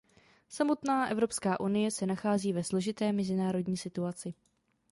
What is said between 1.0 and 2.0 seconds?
Evropská unie